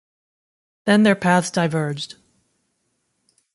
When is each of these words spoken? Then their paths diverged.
Then 0.85 1.03
their 1.03 1.13
paths 1.13 1.51
diverged. 1.51 2.15